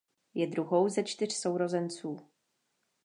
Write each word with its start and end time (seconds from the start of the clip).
Je 0.33 0.47
druhou 0.47 0.89
ze 0.89 1.03
čtyř 1.03 1.33
sourozenců. 1.33 2.19